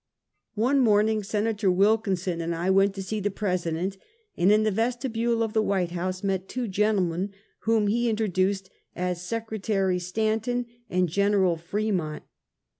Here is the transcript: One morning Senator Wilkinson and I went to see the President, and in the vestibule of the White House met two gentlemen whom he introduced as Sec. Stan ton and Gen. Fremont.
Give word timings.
One 0.55 0.79
morning 0.79 1.21
Senator 1.21 1.69
Wilkinson 1.69 2.41
and 2.41 2.55
I 2.55 2.71
went 2.71 2.95
to 2.95 3.03
see 3.03 3.19
the 3.19 3.29
President, 3.29 3.99
and 4.35 4.51
in 4.51 4.63
the 4.63 4.71
vestibule 4.71 5.43
of 5.43 5.53
the 5.53 5.61
White 5.61 5.91
House 5.91 6.23
met 6.23 6.49
two 6.49 6.67
gentlemen 6.67 7.29
whom 7.65 7.85
he 7.85 8.09
introduced 8.09 8.71
as 8.95 9.21
Sec. 9.21 9.49
Stan 9.63 10.39
ton 10.39 10.65
and 10.89 11.07
Gen. 11.07 11.55
Fremont. 11.55 12.23